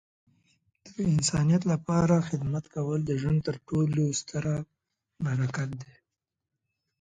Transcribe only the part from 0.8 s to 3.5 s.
د انسانیت لپاره خدمت کول د ژوند